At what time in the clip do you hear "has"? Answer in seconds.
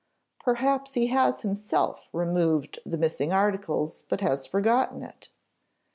1.13-1.41, 4.21-4.47